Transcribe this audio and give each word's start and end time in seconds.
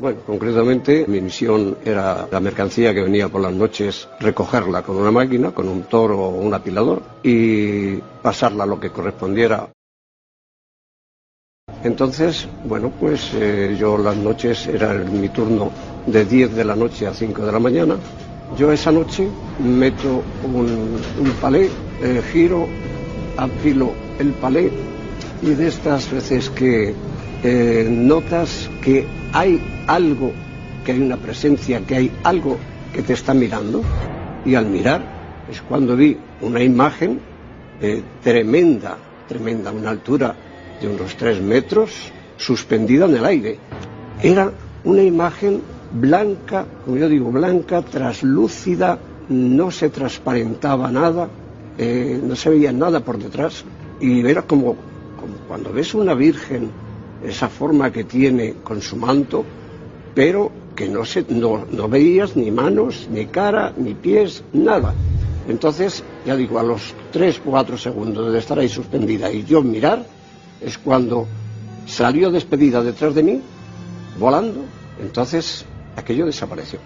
Bueno, 0.00 0.20
concretamente 0.26 1.04
mi 1.06 1.20
misión 1.20 1.76
era 1.84 2.26
la 2.32 2.40
mercancía 2.40 2.94
que 2.94 3.02
venía 3.02 3.28
por 3.28 3.42
las 3.42 3.52
noches, 3.52 4.08
recogerla 4.18 4.80
con 4.80 4.96
una 4.96 5.10
máquina, 5.10 5.50
con 5.50 5.68
un 5.68 5.82
toro 5.82 6.18
o 6.20 6.40
un 6.40 6.54
apilador 6.54 7.02
y 7.22 7.96
pasarla 8.22 8.64
lo 8.64 8.80
que 8.80 8.88
correspondiera. 8.88 9.68
Entonces, 11.84 12.48
bueno, 12.64 12.90
pues 12.98 13.30
eh, 13.34 13.76
yo 13.78 13.98
las 13.98 14.16
noches 14.16 14.66
era 14.68 14.94
mi 14.94 15.28
turno 15.28 15.70
de 16.06 16.24
10 16.24 16.54
de 16.54 16.64
la 16.64 16.74
noche 16.74 17.06
a 17.06 17.12
5 17.12 17.44
de 17.44 17.52
la 17.52 17.58
mañana. 17.58 17.96
Yo 18.56 18.72
esa 18.72 18.90
noche 18.90 19.28
meto 19.62 20.22
un, 20.44 20.98
un 21.20 21.30
palé, 21.42 21.68
eh, 22.00 22.22
giro, 22.32 22.66
afilo 23.36 23.92
el 24.18 24.32
palé 24.32 24.70
y 25.42 25.50
de 25.50 25.68
estas 25.68 26.10
veces 26.10 26.48
que 26.48 26.94
eh, 27.42 27.86
notas 27.90 28.70
que 28.82 29.19
hay 29.32 29.60
algo, 29.86 30.32
que 30.84 30.92
hay 30.92 31.00
una 31.00 31.16
presencia, 31.16 31.80
que 31.86 31.96
hay 31.96 32.12
algo 32.24 32.58
que 32.92 33.02
te 33.02 33.12
está 33.12 33.34
mirando 33.34 33.82
y 34.44 34.54
al 34.54 34.66
mirar 34.66 35.02
es 35.50 35.60
cuando 35.62 35.96
vi 35.96 36.16
una 36.40 36.62
imagen 36.62 37.20
eh, 37.80 38.02
tremenda, 38.22 38.96
tremenda, 39.28 39.72
una 39.72 39.90
altura 39.90 40.34
de 40.80 40.88
unos 40.88 41.16
tres 41.16 41.40
metros, 41.40 42.12
suspendida 42.36 43.06
en 43.06 43.16
el 43.16 43.24
aire. 43.24 43.58
Era 44.22 44.50
una 44.84 45.02
imagen 45.02 45.60
blanca, 45.92 46.66
como 46.84 46.96
yo 46.96 47.08
digo, 47.08 47.30
blanca, 47.30 47.82
traslúcida, 47.82 48.98
no 49.28 49.70
se 49.70 49.90
transparentaba 49.90 50.90
nada, 50.90 51.28
eh, 51.78 52.20
no 52.22 52.34
se 52.36 52.50
veía 52.50 52.72
nada 52.72 53.00
por 53.00 53.18
detrás, 53.18 53.64
y 54.00 54.26
era 54.26 54.42
como, 54.42 54.76
como 55.18 55.34
cuando 55.48 55.72
ves 55.72 55.94
una 55.94 56.14
virgen, 56.14 56.70
esa 57.24 57.48
forma 57.48 57.92
que 57.92 58.04
tiene 58.04 58.54
con 58.64 58.80
su 58.80 58.96
manto, 58.96 59.44
pero 60.14 60.50
que 60.74 60.88
no, 60.88 61.04
se, 61.04 61.24
no, 61.28 61.66
no 61.70 61.88
veías 61.88 62.36
ni 62.36 62.50
manos, 62.50 63.08
ni 63.10 63.26
cara, 63.26 63.72
ni 63.76 63.94
pies, 63.94 64.42
nada. 64.52 64.94
Entonces, 65.48 66.04
ya 66.24 66.36
digo, 66.36 66.58
a 66.58 66.62
los 66.62 66.94
tres, 67.12 67.40
cuatro 67.44 67.76
segundos 67.76 68.32
de 68.32 68.38
estar 68.38 68.58
ahí 68.58 68.68
suspendida 68.68 69.30
y 69.30 69.44
yo 69.44 69.62
mirar, 69.62 70.04
es 70.60 70.78
cuando 70.78 71.26
salió 71.86 72.30
despedida 72.30 72.82
detrás 72.82 73.14
de 73.14 73.22
mí, 73.22 73.40
volando, 74.18 74.60
entonces 75.00 75.64
aquello 75.96 76.26
desapareció. 76.26 76.78